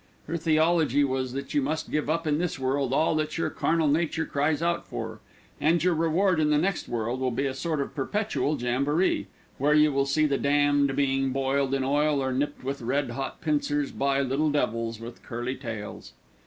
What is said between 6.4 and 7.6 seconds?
the next world will be a